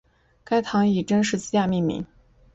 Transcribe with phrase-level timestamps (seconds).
[0.43, 2.03] 该堂以真十字架命名。